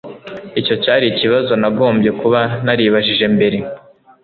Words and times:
Icyo 0.59 0.75
cyari 0.83 1.05
ikibazo 1.09 1.51
nagombye 1.61 2.09
kuba 2.19 2.41
naribajije 2.65 3.25
mbere 3.35 3.57